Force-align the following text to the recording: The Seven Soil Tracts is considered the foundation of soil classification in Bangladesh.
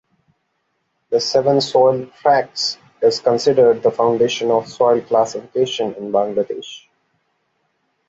The 1.11 1.19
Seven 1.21 1.61
Soil 1.61 2.07
Tracts 2.07 2.79
is 3.03 3.19
considered 3.19 3.83
the 3.83 3.91
foundation 3.91 4.49
of 4.49 4.67
soil 4.67 4.99
classification 5.01 5.93
in 5.93 6.11
Bangladesh. 6.11 6.87